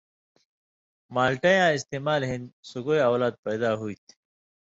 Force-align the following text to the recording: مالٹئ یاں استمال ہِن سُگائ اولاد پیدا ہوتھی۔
مالٹئ 1.13 1.51
یاں 1.59 1.75
استمال 1.75 2.21
ہِن 2.29 2.41
سُگائ 2.69 2.99
اولاد 3.09 3.33
پیدا 3.45 3.69
ہوتھی۔ 3.79 4.11